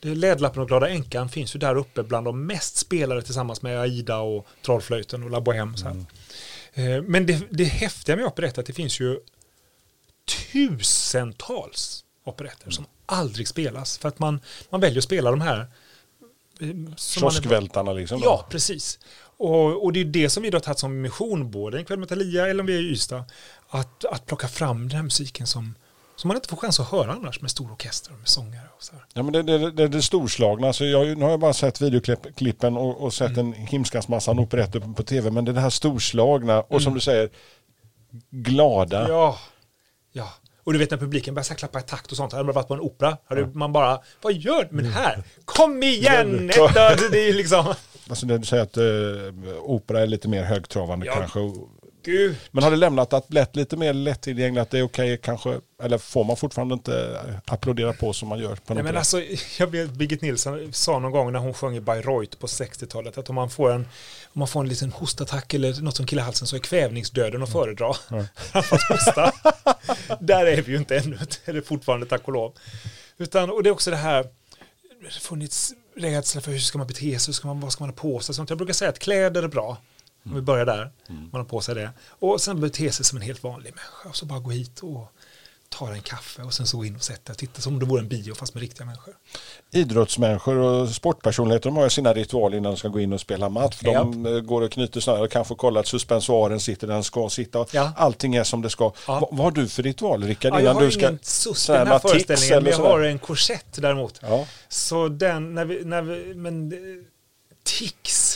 Läderlappen 0.01 0.61
och 0.61 0.67
Glada 0.67 0.89
Änkan 0.89 1.29
finns 1.29 1.55
ju 1.55 1.59
där 1.59 1.75
uppe 1.75 2.03
bland 2.03 2.27
de 2.27 2.45
mest 2.45 2.77
spelade 2.77 3.21
tillsammans 3.21 3.61
med 3.61 3.79
Aida 3.79 4.17
och 4.17 4.47
Trollflöjten 4.65 5.23
och 5.23 5.29
La 5.29 5.39
Bohème. 5.39 5.75
Så 5.75 5.85
här. 5.87 6.05
Eh, 6.73 7.01
Men 7.03 7.25
det, 7.25 7.41
det 7.49 7.63
häftiga 7.63 8.15
med 8.15 8.25
operetter 8.25 8.57
är 8.57 8.61
att 8.61 8.67
det 8.67 8.73
finns 8.73 8.99
ju 8.99 9.19
tusentals 10.51 12.03
operetter 12.25 12.71
som 12.71 12.85
aldrig 13.05 13.47
spelas. 13.47 13.97
För 13.97 14.07
att 14.09 14.19
man, 14.19 14.41
man 14.69 14.81
väljer 14.81 14.97
att 14.97 15.03
spela 15.03 15.31
de 15.31 15.41
här. 15.41 15.59
eh, 16.59 16.95
Kioskvältarna 16.97 17.93
liksom? 17.93 18.21
Ja, 18.23 18.47
precis. 18.49 18.99
Och, 19.37 19.83
och 19.83 19.93
det 19.93 19.99
är 19.99 20.05
det 20.05 20.29
som 20.29 20.43
vi 20.43 20.49
då 20.49 20.55
har 20.55 20.61
tagit 20.61 20.79
som 20.79 21.01
mission, 21.01 21.51
både 21.51 21.77
en 21.77 21.85
kväll 21.85 21.99
med 21.99 22.09
Thalia 22.09 22.47
eller 22.47 22.59
om 22.59 22.65
vi 22.65 22.75
är 22.77 22.81
i 22.81 22.89
Ystad, 22.91 23.23
att, 23.69 24.05
att 24.05 24.25
plocka 24.25 24.47
fram 24.47 24.87
den 24.87 24.95
här 24.95 25.03
musiken 25.03 25.47
som, 25.47 25.75
som 26.19 26.27
man 26.27 26.37
inte 26.37 26.49
får 26.49 26.57
chans 26.57 26.79
att 26.79 26.91
höra 26.91 27.11
annars 27.11 27.41
med 27.41 27.51
stor 27.51 27.71
orkester 27.71 28.11
och 28.13 28.19
med 28.19 28.27
sångare 28.27 28.67
och 28.77 28.83
så 28.83 28.93
här. 28.93 29.05
Ja, 29.13 29.23
men 29.23 29.33
det, 29.33 29.43
det, 29.43 29.71
det, 29.71 29.87
det 29.87 30.01
storslagna. 30.01 30.67
Alltså 30.67 30.85
jag, 30.85 31.17
nu 31.17 31.23
har 31.23 31.31
jag 31.31 31.39
bara 31.39 31.53
sett 31.53 31.81
videoklippen 31.81 32.77
och, 32.77 33.01
och 33.01 33.13
sett 33.13 33.37
en 33.37 33.53
himskans 33.53 34.07
massa 34.07 34.31
operetter 34.31 34.79
på, 34.79 35.03
tv. 35.03 35.31
Men 35.31 35.45
det 35.45 35.51
är 35.51 35.53
det 35.53 35.61
här 35.61 35.69
storslagna 35.69 36.61
och 36.61 36.81
som 36.81 36.93
du 36.93 36.99
säger, 36.99 37.29
glada. 38.31 39.09
Ja, 39.09 39.37
ja. 40.11 40.29
Och 40.63 40.73
du 40.73 40.79
vet 40.79 40.91
när 40.91 40.97
publiken 40.97 41.33
börjar 41.35 41.55
klappa 41.55 41.79
i 41.79 41.83
takt 41.83 42.11
och 42.11 42.17
sånt. 42.17 42.31
Hade 42.31 42.43
man 42.45 42.55
varit 42.55 42.67
på 42.67 42.73
en 42.73 42.79
opera 42.79 43.17
hade 43.25 43.45
man 43.45 43.73
bara, 43.73 43.99
vad 44.21 44.33
gör 44.33 44.63
du? 44.63 44.75
Men 44.75 44.85
här, 44.85 45.23
kom 45.45 45.83
igen! 45.83 46.49
Ett, 46.49 47.11
det 47.11 47.29
är 47.29 47.33
liksom, 47.33 47.73
Alltså 48.09 48.25
det 48.25 48.37
du 48.37 48.45
säger 48.45 48.63
att 48.63 48.77
eh, 48.77 48.83
opera 49.61 50.01
är 50.01 50.07
lite 50.07 50.27
mer 50.27 50.43
högtravande 50.43 51.05
Ja. 51.05 51.13
kanske. 51.13 51.39
Gud. 52.03 52.35
Men 52.51 52.63
har 52.63 52.71
det 52.71 52.77
lämnat 52.77 53.13
att 53.13 53.27
blivit 53.27 53.55
lite 53.55 53.77
mer 53.77 53.93
lättillgängligt? 53.93 54.61
Att 54.61 54.69
det 54.69 54.79
är 54.79 54.83
okej 54.83 55.19
kanske? 55.23 55.59
Eller 55.83 55.97
får 55.97 56.23
man 56.23 56.37
fortfarande 56.37 56.73
inte 56.73 57.19
applådera 57.45 57.93
på 57.93 58.13
som 58.13 58.29
man 58.29 58.39
gör 58.39 58.55
på 58.55 58.73
Nej, 58.73 58.83
men 58.83 58.97
alltså, 58.97 59.21
jag 59.59 59.67
vet 59.67 59.91
Birgit 59.91 60.21
Nilsson 60.21 60.73
sa 60.73 60.99
någon 60.99 61.11
gång 61.11 61.31
när 61.31 61.39
hon 61.39 61.53
sjöng 61.53 61.75
i 61.75 61.81
Bayreuth 61.81 62.37
på 62.37 62.47
60-talet 62.47 63.17
att 63.17 63.29
om 63.29 63.35
man 63.35 63.49
får 63.49 63.71
en, 63.71 63.81
om 64.23 64.39
man 64.39 64.47
får 64.47 64.61
en 64.61 64.69
liten 64.69 64.91
hostattack 64.91 65.53
eller 65.53 65.81
något 65.81 65.95
som 65.95 66.05
killar 66.05 66.23
halsen 66.23 66.47
så 66.47 66.55
är 66.55 66.59
kvävningsdöden 66.59 67.43
att 67.43 67.51
föredra. 67.51 67.93
Framför 68.35 68.75
att 68.75 68.89
hosta. 68.89 69.31
Där 70.19 70.45
är 70.45 70.61
vi 70.61 70.71
ju 70.71 70.77
inte 70.77 70.97
ännu, 70.97 71.17
det 71.17 71.39
är 71.51 71.53
det 71.53 71.61
fortfarande 71.61 72.05
tack 72.05 72.27
och 72.27 72.33
lov. 72.33 72.53
Utan, 73.17 73.49
och 73.49 73.63
det 73.63 73.69
är 73.69 73.71
också 73.71 73.91
det 73.91 73.97
här, 73.97 74.23
det 75.01 75.05
har 75.05 75.19
funnits 75.19 75.73
rädsla 75.95 76.41
för 76.41 76.51
hur 76.51 76.59
ska 76.59 76.77
man 76.77 76.87
bete 76.87 77.19
sig, 77.19 77.31
hur 77.31 77.33
ska 77.33 77.47
man, 77.47 77.59
vad 77.59 77.71
ska 77.71 77.83
man 77.83 77.89
ha 77.89 77.95
på 77.97 78.19
sig. 78.19 78.35
Sånt. 78.35 78.49
Jag 78.49 78.57
brukar 78.57 78.73
säga 78.73 78.89
att 78.89 78.99
kläder 78.99 79.43
är 79.43 79.47
bra. 79.47 79.77
Om 80.29 80.35
vi 80.35 80.41
börjar 80.41 80.65
där, 80.65 80.91
man 81.07 81.41
har 81.41 81.43
på 81.43 81.61
sig 81.61 81.75
det. 81.75 81.91
Och 82.19 82.41
sen 82.41 82.61
bete 82.61 82.91
sig 82.91 83.05
som 83.05 83.17
en 83.17 83.21
helt 83.21 83.43
vanlig 83.43 83.73
människa 83.75 84.09
och 84.09 84.15
så 84.15 84.25
bara 84.25 84.39
gå 84.39 84.49
hit 84.51 84.79
och 84.79 85.11
tar 85.69 85.91
en 85.91 86.01
kaffe 86.01 86.41
och 86.41 86.53
sen 86.53 86.67
så 86.67 86.77
går 86.77 86.85
in 86.85 86.95
och 86.95 87.03
sätter 87.03 87.33
och 87.33 87.37
tittar 87.37 87.61
som 87.61 87.73
om 87.73 87.79
det 87.79 87.85
vore 87.85 88.01
en 88.01 88.07
bio 88.07 88.35
fast 88.35 88.53
med 88.53 88.61
riktiga 88.61 88.85
människor. 88.85 89.13
Idrottsmänniskor 89.71 90.55
och 90.55 90.89
sportpersonligheter 90.89 91.69
de 91.69 91.77
har 91.77 91.83
ju 91.83 91.89
sina 91.89 92.13
ritualer 92.13 92.57
innan 92.57 92.71
de 92.71 92.77
ska 92.77 92.87
gå 92.87 92.99
in 92.99 93.13
och 93.13 93.21
spela 93.21 93.49
match. 93.49 93.79
De 93.81 94.25
eh, 94.25 94.39
går 94.39 94.61
och 94.61 94.71
knyter 94.71 94.99
snöre 94.99 95.21
och 95.21 95.31
kanske 95.31 95.55
kollar 95.55 95.79
att 95.81 95.87
suspensoaren 95.87 96.59
sitter 96.59 96.87
där 96.87 96.93
den 96.93 97.03
ska 97.03 97.29
sitta. 97.29 97.65
Ja. 97.71 97.91
Allting 97.95 98.35
är 98.35 98.43
som 98.43 98.61
det 98.61 98.69
ska. 98.69 98.83
Ja. 98.83 99.19
Vad, 99.19 99.29
vad 99.31 99.39
har 99.39 99.51
du 99.51 99.67
för 99.67 99.83
ritual 99.83 100.23
Rickard? 100.23 100.53
Ja, 100.53 100.61
jag 100.61 100.73
har 100.73 100.81
du 100.81 100.91
ska, 100.91 101.07
ingen 101.07 101.19
sus 101.21 101.57
sån 101.57 101.75
här 101.75 101.85
den 101.85 101.91
här 101.91 101.99
föreställningen, 101.99 102.63
men 102.63 102.71
jag 102.71 102.79
har 102.79 102.99
en 102.99 103.19
korsett 103.19 103.81
däremot. 103.81 104.19
Ja. 104.21 104.45
Så 104.69 105.07
den, 105.07 105.55
när 105.55 105.65
vi, 105.65 105.85
när 105.85 106.01
vi, 106.01 106.33
men 106.35 106.73
tics. 107.63 108.28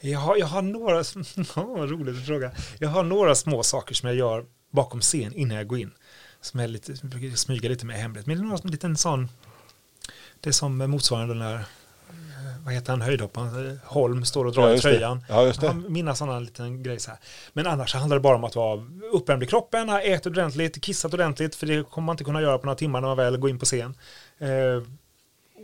Jag 0.00 0.18
har, 0.18 0.36
jag 0.36 0.46
har 0.46 0.62
några, 0.62 1.02
roligt 1.86 2.16
att 2.18 2.26
fråga. 2.26 2.50
Jag 2.78 2.88
har 2.88 3.02
några 3.02 3.34
små 3.34 3.62
saker 3.62 3.94
som 3.94 4.06
jag 4.08 4.16
gör 4.18 4.44
bakom 4.70 5.00
scen 5.00 5.32
innan 5.34 5.56
jag 5.56 5.66
går 5.66 5.78
in. 5.78 5.90
Som 6.40 6.60
jag 6.60 6.70
lite, 6.70 6.92
brukar 7.06 7.36
smyga 7.36 7.68
lite 7.68 7.86
med 7.86 7.96
i 7.96 8.00
hemlighet. 8.00 8.26
Men 8.26 8.36
det 8.36 8.40
är 8.42 8.44
några 8.44 8.58
som 8.58 8.66
en 8.66 8.72
liten 8.72 8.96
sån, 8.96 9.28
det 10.40 10.48
är 10.50 10.52
som 10.52 10.78
motsvarande 10.78 11.34
den 11.34 11.42
där, 11.42 11.54
eh, 11.54 11.64
vad 12.64 12.74
heter 12.74 12.90
han, 12.92 13.02
höjdhopparen, 13.02 13.80
Holm 13.84 14.24
står 14.24 14.44
och 14.44 14.52
drar 14.52 14.62
Ja, 14.62 14.68
i 14.68 14.72
just 14.72 14.82
det. 14.84 14.90
tröjan. 14.90 15.24
Ja, 15.28 15.46
just 15.46 15.60
det. 15.60 15.74
Mina 15.74 16.14
sådana 16.14 16.38
liten 16.38 16.82
grej 16.82 17.00
så 17.00 17.10
här. 17.10 17.18
Men 17.52 17.66
annars 17.66 17.94
handlar 17.94 18.16
det 18.16 18.20
bara 18.20 18.36
om 18.36 18.44
att 18.44 18.56
vara 18.56 18.86
uppvärmd 19.12 19.42
i 19.42 19.46
kroppen, 19.46 19.88
ha 19.88 20.00
ätit 20.00 20.26
ordentligt, 20.26 20.82
kissat 20.82 21.14
ordentligt, 21.14 21.54
för 21.54 21.66
det 21.66 21.90
kommer 21.90 22.06
man 22.06 22.14
inte 22.14 22.24
kunna 22.24 22.42
göra 22.42 22.58
på 22.58 22.66
några 22.66 22.76
timmar 22.78 23.00
när 23.00 23.08
man 23.08 23.16
väl 23.16 23.36
går 23.36 23.50
in 23.50 23.58
på 23.58 23.64
scen. 23.64 23.94
Eh, 24.38 24.82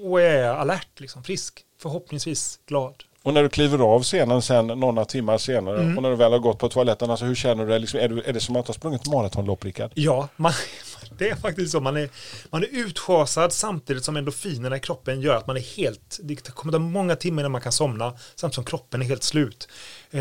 och 0.05 0.21
är 0.21 0.45
alert, 0.49 1.01
liksom, 1.01 1.25
frisk, 1.25 1.65
förhoppningsvis 1.83 2.61
glad. 2.67 2.95
Och 3.23 3.35
när 3.35 3.43
du 3.43 3.49
kliver 3.49 3.79
av 3.79 4.03
scenen 4.03 4.43
sen 4.43 4.67
några 4.67 5.05
timmar 5.05 5.39
senare 5.39 5.81
Mm. 5.83 5.97
och 5.97 6.03
när 6.03 6.11
du 6.11 6.17
väl 6.17 6.33
har 6.33 6.39
gått 6.39 6.59
på 6.59 6.69
toaletten, 6.69 7.11
alltså 7.11 7.25
hur 7.25 7.35
känner 7.35 7.65
du 7.65 7.71
dig? 7.71 7.81
Liksom, 7.81 8.01
är, 8.01 8.09
du, 8.09 8.23
är 8.23 8.33
det 8.33 8.41
som 8.41 8.57
att 8.57 8.67
har 8.67 8.75
sprungit 8.75 9.07
maratonlopp 9.07 9.65
Rickard? 9.65 9.91
Ja, 9.95 10.29
man, 10.37 10.53
det 11.19 11.29
är 11.29 11.37
faktiskt 11.37 11.73
så. 11.73 11.81
Man 11.81 11.97
är, 11.97 12.09
man 12.51 12.63
är 12.63 12.69
utschasad 12.73 13.53
samtidigt 13.53 14.05
som 14.05 14.17
endorfinerna 14.17 14.77
i 14.77 14.81
kroppen 14.81 15.21
gör 15.21 15.37
att 15.37 15.47
man 15.47 15.57
är 15.57 15.77
helt, 15.77 16.19
det 16.23 16.51
kommer 16.55 16.73
ta 16.73 16.79
många 16.79 17.17
timmar 17.17 17.43
innan 17.43 17.53
man 17.53 17.61
kan 17.61 17.73
somna, 17.73 18.15
samtidigt 18.35 18.55
som 18.55 18.65
kroppen 18.65 19.03
är 19.03 19.07
helt 19.07 19.23
slut. 19.23 19.69
Eh, 20.11 20.21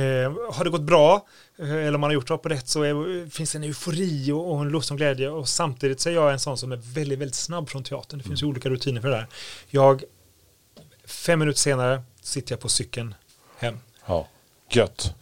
har 0.53 0.63
det 0.63 0.69
gått 0.69 0.81
bra, 0.81 1.25
eh, 1.59 1.75
eller 1.75 1.97
man 1.97 2.03
har 2.09 2.13
gjort 2.13 2.27
det 2.27 2.37
på 2.37 2.49
rätt, 2.49 2.67
så 2.67 2.83
är, 2.83 3.29
finns 3.29 3.55
en 3.55 3.63
eufori 3.63 4.31
och, 4.31 4.51
och 4.53 4.61
en 4.61 4.69
lust 4.69 4.91
och 4.91 4.97
glädje. 4.97 5.29
Och 5.29 5.49
samtidigt 5.49 5.99
så 6.01 6.09
är 6.09 6.13
jag 6.13 6.31
en 6.31 6.39
sån 6.39 6.57
som 6.57 6.71
är 6.71 6.79
väldigt, 6.95 7.19
väldigt 7.19 7.35
snabb 7.35 7.69
från 7.69 7.83
teatern. 7.83 8.17
Det 8.19 8.23
finns 8.27 8.43
ju 8.43 8.47
olika 8.47 8.69
rutiner 8.69 9.01
för 9.01 9.09
det 9.09 9.15
där. 9.15 9.27
Jag, 9.69 10.03
fem 11.05 11.39
minuter 11.39 11.59
senare, 11.59 12.01
sitter 12.21 12.53
jag 12.53 12.59
på 12.59 12.69
cykeln 12.69 13.15
hem. 13.57 13.79
Ja. 14.05 14.27
Gött. 14.69 15.15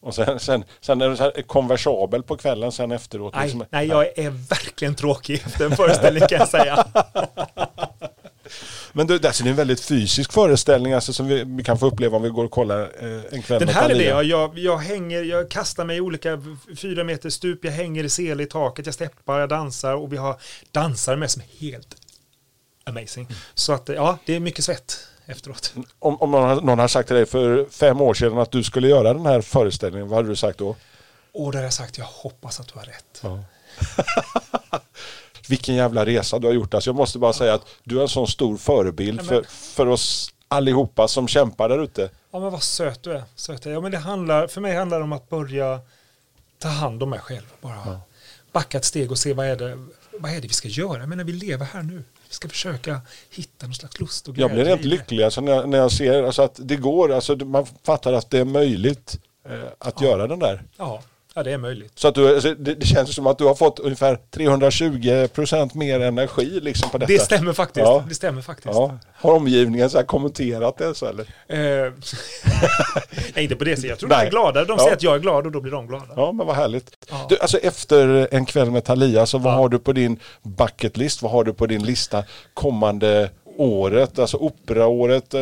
Och 0.00 0.14
sen, 0.14 0.40
sen, 0.40 0.64
sen 0.80 1.00
är 1.00 1.08
du 1.08 1.16
så 1.16 1.32
konversabel 1.46 2.22
på 2.22 2.36
kvällen 2.36 2.72
sen 2.72 2.92
efteråt. 2.92 3.34
Nej, 3.34 3.42
liksom. 3.42 3.64
nej, 3.70 3.88
jag 3.88 4.18
är 4.18 4.30
verkligen 4.30 4.94
tråkig 4.94 5.34
efter 5.34 5.64
en 5.64 5.76
föreställning 5.76 6.22
kan 6.28 6.38
jag 6.38 6.48
säga. 6.48 6.86
Men 8.92 9.06
du, 9.06 9.14
alltså, 9.14 9.44
det 9.44 9.48
är 9.48 9.50
en 9.50 9.56
väldigt 9.56 9.80
fysisk 9.80 10.32
föreställning 10.32 10.92
alltså, 10.92 11.12
som 11.12 11.26
vi, 11.26 11.44
vi 11.46 11.64
kan 11.64 11.78
få 11.78 11.86
uppleva 11.86 12.16
om 12.16 12.22
vi 12.22 12.28
går 12.28 12.44
och 12.44 12.50
kollar 12.50 12.80
eh, 12.80 13.22
en 13.30 13.42
kväll 13.42 13.60
Den 13.60 13.68
här 13.68 13.90
är 13.90 13.94
det, 13.94 14.04
jag, 14.04 14.24
jag, 14.24 14.58
jag 14.58 14.78
hänger, 14.78 15.22
jag 15.22 15.50
kastar 15.50 15.84
mig 15.84 15.96
i 15.96 16.00
olika 16.00 16.42
fyra 16.76 17.04
meter 17.04 17.30
stup, 17.30 17.64
jag 17.64 17.72
hänger 17.72 18.04
i 18.04 18.08
sel 18.08 18.40
i 18.40 18.46
taket, 18.46 18.86
jag 18.86 18.94
steppar, 18.94 19.40
jag 19.40 19.48
dansar 19.48 19.94
och 19.94 20.12
vi 20.12 20.16
har 20.16 20.40
dansare 20.70 21.16
med 21.16 21.30
som 21.30 21.42
är 21.42 21.60
helt 21.66 21.96
amazing. 22.84 23.28
Så 23.54 23.72
att 23.72 23.88
ja, 23.88 24.18
det 24.26 24.34
är 24.34 24.40
mycket 24.40 24.64
svett 24.64 25.08
efteråt. 25.26 25.74
Om, 25.98 26.16
om 26.22 26.30
någon, 26.30 26.48
har- 26.48 26.60
någon 26.60 26.78
har 26.78 26.88
sagt 26.88 27.06
till 27.06 27.16
dig 27.16 27.26
för 27.26 27.66
fem 27.70 28.00
år 28.00 28.14
sedan 28.14 28.38
att 28.38 28.50
du 28.50 28.62
skulle 28.62 28.88
göra 28.88 29.12
den 29.14 29.26
här 29.26 29.40
föreställningen, 29.40 30.08
vad 30.08 30.16
hade 30.16 30.28
du 30.28 30.36
sagt 30.36 30.58
då? 30.58 30.76
Och 31.34 31.52
där 31.52 31.58
har 31.58 31.64
jag 31.64 31.72
sagt, 31.72 31.98
jag 31.98 32.04
hoppas 32.04 32.60
att 32.60 32.68
du 32.68 32.78
har 32.78 32.84
rätt. 32.86 33.22
Vilken 35.48 35.74
jävla 35.74 36.06
resa 36.06 36.38
du 36.38 36.46
har 36.46 36.54
gjort. 36.54 36.74
Alltså, 36.74 36.88
jag 36.90 36.96
måste 36.96 37.18
bara 37.18 37.32
säga 37.32 37.54
att 37.54 37.66
du 37.84 37.98
är 37.98 38.02
en 38.02 38.08
sån 38.08 38.26
stor 38.26 38.56
förebild 38.56 39.20
Ja, 39.20 39.24
men- 39.24 39.44
för, 39.44 39.50
för 39.52 39.86
oss 39.86 40.34
allihopa 40.48 41.08
som 41.08 41.28
kämpar 41.28 41.68
där 41.68 41.82
ute. 41.84 42.10
Ja 42.30 42.40
men 42.40 42.52
vad 42.52 42.62
söt 42.62 43.02
du 43.02 43.12
är. 43.12 43.22
Söt 43.34 43.66
är. 43.66 43.70
Ja, 43.70 43.80
men 43.80 43.92
det 43.92 43.98
handlar, 43.98 44.46
för 44.46 44.60
mig 44.60 44.76
handlar 44.76 44.98
det 44.98 45.04
om 45.04 45.12
att 45.12 45.28
börja 45.28 45.80
ta 46.58 46.68
hand 46.68 47.02
om 47.02 47.10
mig 47.10 47.18
själv. 47.18 47.44
Bara 47.60 48.00
backa 48.52 48.78
ett 48.78 48.84
steg 48.84 49.10
och 49.10 49.18
se 49.18 49.32
vad 49.32 49.46
är, 49.46 49.56
det, 49.56 49.86
vad 50.20 50.30
är 50.30 50.34
det 50.40 50.48
vi 50.48 50.54
ska 50.54 50.68
göra. 50.68 50.98
Jag 50.98 51.08
menar 51.08 51.24
vi 51.24 51.32
lever 51.32 51.66
här 51.66 51.82
nu. 51.82 52.04
Vi 52.32 52.36
ska 52.36 52.48
försöka 52.48 53.00
hitta 53.30 53.66
någon 53.66 53.74
slags 53.74 54.00
lust 54.00 54.28
och 54.28 54.38
Jag 54.38 54.50
glädje. 54.50 54.64
blir 54.64 54.74
rent 54.74 54.84
lycklig 54.84 55.22
alltså, 55.22 55.40
när, 55.40 55.52
jag, 55.52 55.68
när 55.68 55.78
jag 55.78 55.92
ser 55.92 56.22
alltså, 56.22 56.42
att 56.42 56.54
det 56.56 56.76
går. 56.76 57.12
Alltså, 57.12 57.36
man 57.36 57.66
fattar 57.82 58.12
att 58.12 58.30
det 58.30 58.38
är 58.38 58.44
möjligt 58.44 59.18
eh, 59.48 59.64
att 59.78 60.00
göra 60.00 60.26
den 60.26 60.38
där. 60.38 60.62
Ja, 60.76 61.02
ja, 61.34 61.42
det 61.42 61.52
är 61.52 61.58
möjligt. 61.58 61.92
Så 61.94 62.08
att 62.08 62.14
du, 62.14 62.34
alltså, 62.34 62.54
det, 62.54 62.74
det 62.74 62.86
känns 62.86 63.14
som 63.14 63.26
att 63.26 63.38
du 63.38 63.44
har 63.44 63.54
fått 63.54 63.78
ungefär 63.78 64.18
320% 64.36 65.70
mer 65.76 66.00
energi 66.00 66.60
liksom 66.62 66.90
på 66.90 66.98
detta. 66.98 67.12
Det 67.12 67.18
stämmer 67.18 67.52
faktiskt. 67.52 67.86
Ja. 67.86 68.04
Det 68.08 68.14
stämmer 68.14 68.42
faktiskt. 68.42 68.74
Ja. 68.74 68.98
Har 69.14 69.32
omgivningen 69.32 69.90
så 69.90 70.02
kommenterat 70.02 70.78
det 70.78 70.94
så 70.94 71.06
eller? 71.06 71.22
Eh, 71.48 71.92
nej, 73.34 73.42
inte 73.44 73.56
på 73.56 73.64
det 73.64 73.76
sättet. 73.76 73.90
Jag 73.90 73.98
tror 73.98 74.08
de 74.08 74.14
Nej. 74.16 74.26
är 74.26 74.30
glada. 74.30 74.64
De 74.64 74.72
Ja. 74.72 74.78
säger 74.78 74.92
att 74.96 75.02
jag 75.02 75.14
är 75.14 75.18
glad 75.18 75.46
och 75.46 75.52
då 75.52 75.60
blir 75.60 75.72
de 75.72 75.86
glada. 75.86 76.06
Ja 76.16 76.32
men 76.32 76.46
vad 76.46 76.56
härligt. 76.56 76.90
Du, 77.28 77.38
alltså 77.38 77.58
efter 77.58 78.28
en 78.30 78.46
kväll 78.46 78.70
med 78.70 78.84
Thalia 78.84 79.26
så 79.26 79.38
vad 79.38 79.54
har 79.54 79.68
du 79.68 79.78
på 79.78 79.92
din 79.92 80.18
bucket 80.42 80.96
list? 80.96 81.22
Vad 81.22 81.32
har 81.32 81.44
du 81.44 81.52
på 81.52 81.66
din 81.66 81.82
lista 81.82 82.24
kommande 82.54 83.30
året? 83.56 84.18
Alltså 84.18 84.36
operaåret? 84.36 85.34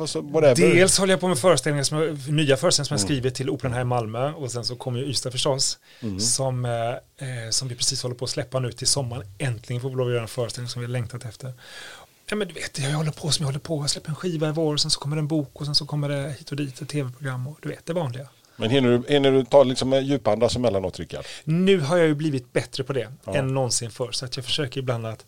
alltså, 0.00 0.20
whatever. 0.20 0.54
Dels 0.74 0.98
håller 0.98 1.12
jag 1.12 1.20
på 1.20 1.28
med 1.28 1.38
föreställningar 1.38 1.84
som 1.84 1.98
jag, 1.98 2.28
nya 2.28 2.56
föreställningar 2.56 2.86
som 2.88 2.94
jag 2.94 3.00
Mm. 3.00 3.06
skrivit 3.06 3.34
till 3.34 3.50
Operan 3.50 3.72
här 3.72 3.80
i 3.80 3.84
Malmö 3.84 4.32
och 4.32 4.50
sen 4.52 4.64
så 4.64 4.76
kommer 4.76 4.98
ju 5.00 5.04
Ystad 5.06 5.30
förstås 5.30 5.78
Mm. 6.00 6.20
som, 6.20 6.64
eh, 6.64 6.72
eh, 6.90 7.50
som 7.50 7.68
vi 7.68 7.74
precis 7.74 8.02
håller 8.02 8.14
på 8.16 8.24
att 8.24 8.30
släppa 8.30 8.60
nu 8.60 8.72
till 8.72 8.86
sommaren. 8.86 9.22
Äntligen 9.38 9.82
får 9.82 9.90
vi 9.90 9.96
lov 9.96 10.06
att 10.06 10.12
göra 10.12 10.22
en 10.22 10.28
föreställning 10.28 10.68
som 10.68 10.80
vi 10.80 10.86
har 10.86 10.92
längtat 10.92 11.24
efter. 11.24 11.52
Ja 12.30 12.36
men 12.36 12.48
du 12.48 12.54
vet, 12.54 12.78
jag 12.78 12.90
håller 12.90 13.10
på 13.10 13.30
som 13.30 13.42
jag 13.42 13.48
håller 13.48 13.58
på. 13.58 13.82
Jag 13.82 13.90
släpper 13.90 14.08
en 14.08 14.14
skiva 14.14 14.48
i 14.48 14.52
vår, 14.52 14.76
sen 14.76 14.90
så 14.90 15.00
kommer 15.00 15.16
det 15.16 15.20
en 15.20 15.28
bok 15.28 15.50
och 15.60 15.64
sen 15.66 15.74
så 15.74 15.86
kommer 15.86 16.08
det 16.08 16.34
hit 16.38 16.50
och 16.50 16.56
dit 16.56 16.80
ett 16.82 16.88
tv-program 16.88 17.46
och 17.48 17.58
du 17.62 17.68
vet, 17.68 17.86
det 17.86 17.92
vanliga. 17.92 18.28
Men 18.56 18.70
hinner 18.70 18.90
du, 18.90 19.12
hinner 19.14 19.32
du 19.32 19.44
ta 19.44 19.62
liksom 19.62 19.92
djupandas 20.02 20.56
emellanåt 20.56 20.98
Rickard? 20.98 21.24
Nu 21.44 21.80
har 21.80 21.96
jag 21.96 22.06
ju 22.06 22.14
blivit 22.14 22.52
bättre 22.52 22.84
på 22.84 22.92
det 22.92 23.12
Ja. 23.24 23.34
än 23.34 23.54
någonsin 23.54 23.90
förr 23.90 24.12
så 24.12 24.24
att 24.24 24.36
jag 24.36 24.44
försöker 24.44 24.80
ibland 24.80 25.06
att 25.06 25.24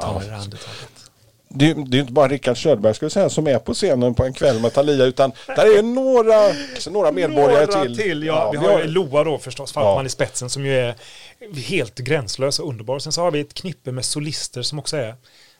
ta 0.00 0.18
det 0.18 0.26
där 0.26 0.32
andetaget. 0.34 1.06
Det, 1.48 1.74
det 1.86 1.96
är 1.96 2.00
inte 2.00 2.12
bara 2.12 2.28
Rickard 2.28 2.62
Söderberg 2.62 2.94
jag 3.00 3.12
säga, 3.12 3.30
som 3.30 3.46
är 3.46 3.58
på 3.58 3.74
scenen 3.74 4.14
på 4.14 4.24
en 4.24 4.32
kväll 4.32 4.60
med 4.60 4.72
Thalia 4.72 5.04
utan 5.04 5.32
där 5.46 5.78
är 5.78 5.82
några, 5.82 6.34
alltså, 6.74 6.90
några 6.90 7.12
medborgare 7.12 7.66
Några 7.66 7.82
till. 7.82 7.96
till 7.96 8.22
ja. 8.22 8.50
vi 8.50 8.56
har 8.56 8.80
ju 8.80 8.86
Loa 8.86 9.24
då 9.24 9.38
förstås, 9.38 9.72
Ja. 9.74 9.80
Falkman 9.80 10.06
i 10.06 10.08
spetsen 10.08 10.50
som 10.50 10.66
ju 10.66 10.78
är 10.78 10.94
helt 11.54 11.98
gränslös 11.98 12.58
och 12.58 12.68
underbar. 12.68 12.98
Sen 12.98 13.12
så 13.12 13.20
har 13.20 13.30
vi 13.30 13.40
ett 13.40 13.54
knippe 13.54 13.92
med 13.92 14.04
solister 14.04 14.62
som 14.62 14.78
också 14.78 14.96
är 14.96 15.14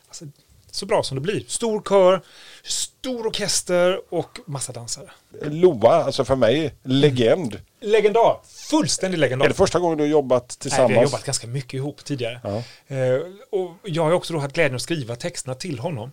alltså, 0.07 0.25
så 0.71 0.85
bra 0.85 1.03
som 1.03 1.15
det 1.15 1.21
blir. 1.21 1.43
Stor 1.47 1.81
kör, 1.89 2.21
stor 2.63 3.27
orkester 3.27 4.01
och 4.09 4.39
massa 4.45 4.73
dansare. 4.73 5.09
Loa, 5.41 6.03
alltså 6.03 6.25
för 6.25 6.35
mig, 6.35 6.73
legend. 6.83 7.61
Legendar, 7.81 8.39
fullständig 8.69 9.17
legendar. 9.17 9.45
Är 9.45 9.49
det 9.49 9.55
första 9.55 9.79
gången 9.79 9.97
du 9.97 10.03
har 10.03 10.09
jobbat 10.09 10.43
Nej, 10.49 10.57
tillsammans? 10.59 10.91
vi 10.91 10.95
har 10.95 11.03
jobbat 11.03 11.23
ganska 11.23 11.47
mycket 11.47 11.73
ihop 11.73 12.05
tidigare. 12.05 12.41
Ja. 12.43 12.95
Eh, 12.95 13.21
och 13.49 13.75
jag 13.83 14.03
har 14.03 14.11
också 14.11 14.33
då 14.33 14.39
haft 14.39 14.55
glädjen 14.55 14.75
att 14.75 14.81
skriva 14.81 15.15
texterna 15.15 15.55
till 15.55 15.79
honom. 15.79 16.11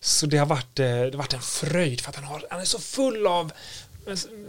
Så 0.00 0.26
det 0.26 0.36
har 0.36 0.46
varit, 0.46 0.78
eh, 0.78 0.86
det 0.86 1.10
har 1.12 1.18
varit 1.18 1.32
en 1.32 1.40
fröjd 1.40 2.00
för 2.00 2.10
att 2.10 2.16
han, 2.16 2.24
har, 2.24 2.44
han 2.50 2.60
är 2.60 2.64
så 2.64 2.78
full 2.78 3.26
av 3.26 3.52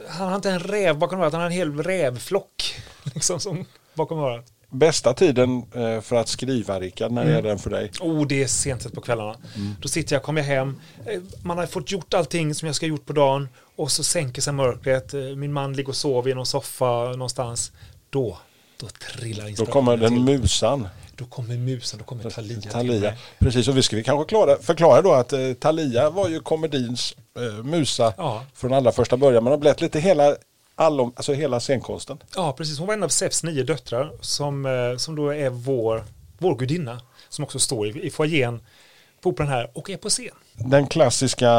han 0.08 0.27
har 0.27 0.36
inte 0.36 0.51
en 0.51 0.60
räv 0.60 0.98
bakom 0.98 1.22
örat, 1.22 1.34
han 1.34 1.41
har 1.41 1.48
en 1.48 1.53
hel 1.53 1.84
rävflock 1.84 2.75
liksom, 3.13 3.39
som 3.39 3.65
bakom 3.93 4.19
örat. 4.19 4.46
Bästa 4.71 5.13
tiden 5.13 5.63
eh, 5.75 6.01
för 6.01 6.15
att 6.15 6.27
skriva 6.27 6.79
Rickard, 6.79 7.11
när 7.11 7.21
Mm. 7.21 7.35
är 7.35 7.41
den 7.41 7.59
för 7.59 7.69
dig? 7.69 7.91
Oh, 8.01 8.27
det 8.27 8.43
är 8.43 8.47
sent 8.47 8.93
på 8.93 9.01
kvällarna. 9.01 9.35
Mm. 9.55 9.75
Då 9.81 9.88
sitter 9.88 10.15
jag, 10.15 10.23
kommer 10.23 10.41
jag 10.41 10.47
hem, 10.47 10.79
eh, 11.05 11.19
man 11.43 11.57
har 11.57 11.65
fått 11.65 11.91
gjort 11.91 12.13
allting 12.13 12.55
som 12.55 12.65
jag 12.65 12.75
ska 12.75 12.85
ha 12.85 12.89
gjort 12.89 13.05
på 13.05 13.13
dagen 13.13 13.49
och 13.75 13.91
så 13.91 14.03
sänker 14.03 14.41
sig 14.41 14.53
mörkret, 14.53 15.13
eh, 15.13 15.19
min 15.21 15.53
man 15.53 15.73
ligger 15.73 15.89
och 15.89 15.95
sover 15.95 16.31
i 16.31 16.33
någon 16.33 16.45
soffa 16.45 17.03
någonstans. 17.11 17.71
Då, 18.09 18.38
då 18.79 18.88
trillar 18.88 19.43
Då 19.43 19.49
inspirationen 19.49 19.71
kommer 19.85 19.97
den 19.97 20.25
till. 20.27 20.39
musan. 20.39 20.88
Då 21.15 21.25
kommer 21.25 21.57
musen, 21.57 21.99
då 21.99 22.05
kommer 22.05 22.29
Thalia. 22.71 22.99
mig. 23.01 23.17
Precis, 23.39 23.67
och 23.67 23.77
vi 23.77 23.81
ska 23.83 23.95
vi 23.95 24.03
kanske 24.03 24.29
klara, 24.29 24.57
förklara 24.61 25.01
då 25.01 25.13
att 25.13 25.33
eh, 25.33 25.53
Thalia 25.53 26.09
var 26.09 26.29
ju 26.29 26.39
komedins 26.39 27.15
eh, 27.39 27.63
musa 27.63 28.13
Ja. 28.17 28.43
från 28.53 28.73
allra 28.73 28.91
första 28.91 29.17
början. 29.17 29.43
Man 29.43 29.51
har 29.51 29.57
blivit 29.57 29.81
lite 29.81 29.99
hela, 29.99 30.35
allom, 30.79 31.13
alltså 31.15 31.33
hela 31.33 31.59
scenkonsten. 31.59 32.17
Ja, 32.36 32.53
precis. 32.57 32.77
Hon 32.79 32.88
var 32.88 32.93
en 32.93 33.03
av 33.03 33.07
Zeus 33.09 33.43
nio 33.43 33.63
döttrar 33.63 34.12
som, 34.21 34.65
eh, 34.65 34.98
som 34.98 35.15
då 35.15 35.33
är 35.33 35.50
vår, 35.50 36.03
vår 36.38 36.55
gudinna 36.55 37.01
som 37.29 37.43
också 37.43 37.59
står 37.59 37.88
i, 37.88 38.01
i 38.07 38.09
foajén 38.09 38.62
på 39.21 39.29
operan 39.29 39.50
här 39.50 39.71
och 39.74 39.89
är 39.89 39.98
på 39.98 40.09
scen. 40.09 40.36
Den 40.53 40.88
klassiska 40.88 41.50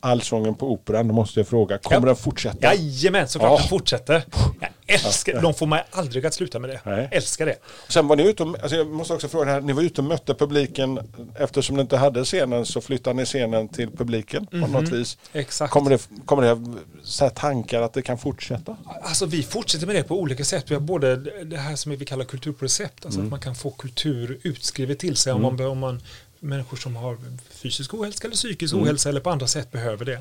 allsången 0.00 0.54
på 0.54 0.72
operan, 0.72 1.08
då 1.08 1.14
måste 1.14 1.40
jag 1.40 1.48
fråga, 1.48 1.78
kommer 1.78 2.00
Ja. 2.00 2.06
den 2.06 2.16
fortsätta? 2.16 2.74
Jajamän, 2.74 3.28
såklart 3.28 3.50
Ja. 3.52 3.58
den 3.58 3.68
fortsätter. 3.68 4.24
Jag 4.60 4.68
Älskar 4.88 5.42
De 5.42 5.54
får 5.54 5.66
mig 5.66 5.84
aldrig 5.90 6.26
att 6.26 6.34
sluta 6.34 6.58
med 6.58 6.70
det. 6.70 6.80
Nej. 6.84 7.08
Älskar 7.12 7.46
det. 7.46 7.56
Sen 7.88 8.08
var 8.08 8.16
ni 8.16 8.22
ute 8.28 8.42
och, 8.42 8.58
alltså 8.62 8.76
jag 8.76 8.86
måste 8.86 9.14
också 9.14 9.28
fråga 9.28 9.44
här, 9.52 9.60
ni 9.60 9.72
var 9.72 9.82
ute 9.82 10.00
och 10.00 10.04
mötte 10.04 10.34
publiken 10.34 10.98
eftersom 11.34 11.76
ni 11.76 11.82
inte 11.82 11.96
hade 11.96 12.24
scenen 12.24 12.66
så 12.66 12.80
flyttade 12.80 13.16
ni 13.16 13.24
scenen 13.24 13.68
till 13.68 13.90
publiken 13.90 14.46
på 14.46 14.56
något 14.56 14.88
vis. 14.88 15.18
Exakt. 15.32 15.72
Kommer 15.72 15.90
det, 15.90 16.08
kommer 16.24 16.42
det 16.42 16.76
så 17.02 17.24
här 17.24 17.30
tankar 17.30 17.82
att 17.82 17.92
det 17.92 18.02
kan 18.02 18.18
fortsätta? 18.18 18.76
Alltså 19.02 19.26
vi 19.26 19.42
fortsätter 19.42 19.86
med 19.86 19.96
det 19.96 20.02
på 20.02 20.20
olika 20.20 20.44
sätt. 20.44 20.64
Vi 20.70 20.74
har 20.74 20.80
både 20.80 21.16
det 21.44 21.56
här 21.56 21.76
som 21.76 21.92
vi 21.96 22.04
kallar 22.04 22.24
kultur 22.24 22.52
på 22.52 22.64
recept, 22.64 23.04
alltså 23.04 23.20
Mm. 23.20 23.26
att 23.26 23.30
man 23.30 23.40
kan 23.40 23.54
få 23.54 23.70
kultur 23.70 24.38
utskrivet 24.42 24.98
till 24.98 25.16
sig 25.16 25.32
om, 25.32 25.42
man, 25.42 25.60
om 25.60 25.78
man 25.78 26.02
människor 26.40 26.76
som 26.76 26.96
har 26.96 27.18
fysisk 27.50 27.94
ohälsa 27.94 28.24
eller 28.24 28.36
psykisk 28.36 28.74
Mm. 28.74 28.84
ohälsa 28.84 29.08
eller 29.08 29.20
på 29.20 29.30
andra 29.30 29.46
sätt 29.46 29.72
behöver 29.72 30.04
det. 30.04 30.20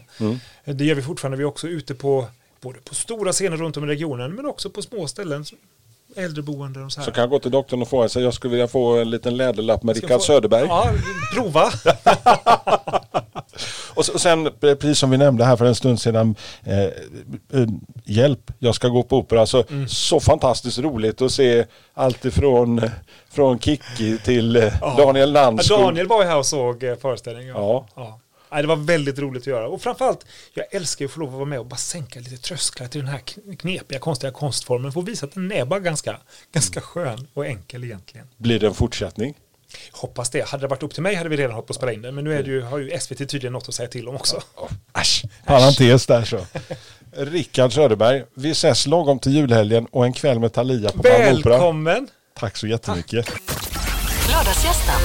Det 0.74 0.86
gör 0.86 0.95
vi 0.95 1.01
fortfarande. 1.01 1.38
Vi 1.38 1.43
är 1.43 1.47
också 1.47 1.67
ute 1.67 1.93
på 1.95 2.27
både 2.61 2.79
på 2.79 2.95
stora 2.95 3.31
scener 3.31 3.57
runt 3.57 3.77
om 3.77 3.83
i 3.83 3.87
regionen 3.87 4.35
men 4.35 4.45
också 4.45 4.69
på 4.69 4.81
små 4.81 5.07
ställen. 5.07 5.45
Äldreboenden 6.15 6.85
och 6.85 6.91
så 6.91 6.99
här. 6.99 7.05
Så 7.05 7.11
kan 7.11 7.21
jag 7.21 7.29
gå 7.29 7.39
till 7.39 7.51
doktorn 7.51 7.81
och 7.81 7.87
få, 7.87 8.09
så 8.09 8.19
jag 8.21 8.33
skulle 8.33 8.51
vilja 8.51 8.67
få 8.67 8.97
en 8.97 9.09
liten 9.09 9.37
läderlapp 9.37 9.83
med 9.83 9.95
Rickard 9.95 10.11
få- 10.19 10.25
Söderberg. 10.25 10.65
Ja, 10.67 10.89
prova. 11.35 11.71
Och, 13.95 14.05
så, 14.05 14.13
och 14.13 14.21
sen, 14.21 14.45
eh, 14.47 14.51
precis 14.61 14.99
som 14.99 15.09
vi 15.09 15.17
nämnde 15.17 15.45
här 15.45 15.55
för 15.55 15.65
en 15.65 15.75
stund 15.75 16.01
sedan, 16.01 16.35
eh, 16.63 16.83
eh, 16.83 17.67
hjälp, 18.05 18.51
jag 18.59 18.75
ska 18.75 18.87
gå 18.87 19.03
på 19.03 19.17
opera. 19.17 19.45
Så, 19.45 19.63
Mm. 19.69 19.87
så 19.87 20.19
fantastiskt 20.19 20.79
roligt 20.79 21.21
att 21.21 21.31
se 21.31 21.65
allt 21.93 22.25
ifrån 22.25 22.81
från 23.29 23.59
Kikki 23.59 24.17
till 24.17 24.55
eh, 24.55 24.95
Daniel 24.97 25.31
Landskog. 25.31 25.79
Daniel 25.79 26.07
var 26.07 26.21
ju 26.23 26.27
här 26.29 26.37
och 26.37 26.45
såg 26.45 26.83
eh, 26.83 26.95
föreställningen. 26.95 27.55
Ja. 27.55 27.87
Ja. 27.95 28.19
Nej, 28.51 28.61
det 28.61 28.67
var 28.67 28.75
väldigt 28.75 29.19
roligt 29.19 29.43
att 29.43 29.47
göra. 29.47 29.67
Och 29.67 29.81
framförallt, 29.81 30.25
jag 30.53 30.65
älskar 30.71 31.03
ju 31.03 31.07
att 31.07 31.11
få 31.13 31.19
lov 31.19 31.29
att 31.29 31.35
vara 31.35 31.45
med 31.45 31.59
och 31.59 31.65
bara 31.65 31.75
sänka 31.75 32.19
lite 32.19 32.37
trösklar 32.37 32.87
till 32.87 33.01
den 33.01 33.09
här 33.09 33.19
kn- 33.19 33.55
knepiga, 33.57 33.99
konstiga 33.99 34.31
konstformen. 34.31 34.91
Få 34.91 35.01
visa 35.01 35.25
att 35.25 35.33
den 35.33 35.51
är 35.51 35.65
bara 35.65 35.79
ganska, 35.79 36.17
ganska 36.53 36.81
skön 36.81 37.27
och 37.33 37.45
enkel 37.45 37.83
egentligen. 37.83 38.27
Blir 38.37 38.59
det 38.59 38.67
en 38.67 38.73
fortsättning? 38.73 39.33
Hoppas 39.91 40.29
det. 40.29 40.47
Hade 40.49 40.63
det 40.63 40.67
varit 40.67 40.83
upp 40.83 40.93
till 40.93 41.03
mig 41.03 41.15
hade 41.15 41.29
vi 41.29 41.37
redan 41.37 41.51
hållit 41.51 41.67
på 41.67 41.71
att 41.71 41.77
spela 41.77 41.91
in 41.93 42.01
den. 42.01 42.15
Men 42.15 42.23
nu 42.23 42.33
är 42.33 42.43
det 42.43 42.49
ju, 42.49 42.61
har 42.61 42.77
ju 42.77 42.99
SVT 42.99 43.17
tydligen 43.17 43.53
något 43.53 43.67
att 43.69 43.75
säga 43.75 43.89
till 43.89 44.07
om 44.07 44.15
också. 44.15 44.41
Äsch, 44.99 45.23
parentes 45.45 46.05
där 46.05 46.23
så. 46.25 46.39
Rickard 47.17 47.73
Söderberg, 47.73 48.23
vi 48.33 48.51
ses 48.51 48.87
lagom 48.87 49.19
till 49.19 49.31
julhelgen 49.35 49.85
och 49.91 50.05
en 50.05 50.13
kväll 50.13 50.39
med 50.39 50.53
Thalia 50.53 50.89
på 50.91 50.97
Malmö 50.97 51.33
Opera. 51.33 51.49
Välkommen! 51.51 52.07
Tack 52.39 52.57
så 52.57 52.67
jättemycket. 52.67 53.29
Lördagsgästen 54.31 55.01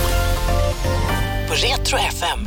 på 1.49 1.55
Retro 1.55 1.99
FM. 1.99 2.47